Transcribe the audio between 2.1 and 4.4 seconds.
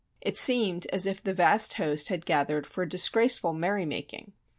gathered for a disgraceful merrymaking.